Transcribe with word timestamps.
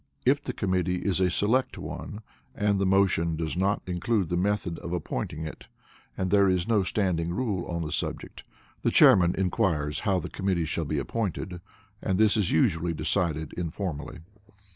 If 0.25 0.43
the 0.43 0.51
committee 0.51 1.03
is 1.03 1.19
a 1.19 1.29
select 1.29 1.77
one, 1.77 2.21
and 2.55 2.79
the 2.79 2.87
motion 2.87 3.35
does 3.35 3.55
not 3.55 3.83
include 3.85 4.29
the 4.29 4.35
method 4.35 4.79
of 4.79 4.93
appointing 4.93 5.45
it, 5.45 5.67
and 6.17 6.31
there 6.31 6.49
is 6.49 6.67
no 6.67 6.81
standing 6.81 7.31
rule 7.35 7.67
on 7.67 7.83
the 7.83 7.91
subject, 7.91 8.41
the 8.81 8.89
Chairman 8.89 9.35
inquires 9.35 9.99
how 9.99 10.17
the 10.17 10.27
committee 10.27 10.65
shall 10.65 10.85
be 10.85 10.97
appointed, 10.97 11.61
and 12.01 12.17
this 12.17 12.35
is 12.35 12.51
usually 12.51 12.95
decided 12.95 13.53
informally. 13.53 14.21